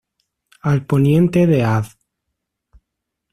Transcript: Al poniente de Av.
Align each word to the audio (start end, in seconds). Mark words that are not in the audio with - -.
Al 0.61 0.83
poniente 0.87 1.45
de 1.45 1.61
Av. 1.73 1.87